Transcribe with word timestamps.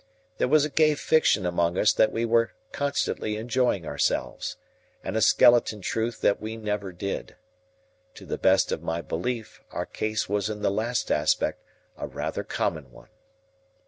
There 0.39 0.47
was 0.47 0.65
a 0.65 0.69
gay 0.71 0.95
fiction 0.95 1.45
among 1.45 1.77
us 1.77 1.93
that 1.93 2.11
we 2.11 2.25
were 2.25 2.53
constantly 2.71 3.37
enjoying 3.37 3.85
ourselves, 3.85 4.57
and 5.03 5.15
a 5.15 5.21
skeleton 5.21 5.79
truth 5.81 6.21
that 6.21 6.41
we 6.41 6.57
never 6.57 6.91
did. 6.91 7.35
To 8.15 8.25
the 8.25 8.39
best 8.39 8.71
of 8.71 8.81
my 8.81 9.01
belief, 9.03 9.61
our 9.69 9.85
case 9.85 10.27
was 10.27 10.49
in 10.49 10.63
the 10.63 10.71
last 10.71 11.11
aspect 11.11 11.61
a 11.97 12.07
rather 12.07 12.43
common 12.43 12.91
one. 12.91 13.09